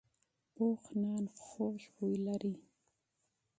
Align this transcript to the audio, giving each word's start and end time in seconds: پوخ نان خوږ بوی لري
پوخ 0.53 0.81
نان 1.01 1.23
خوږ 1.45 1.79
بوی 1.95 2.17
لري 2.25 2.55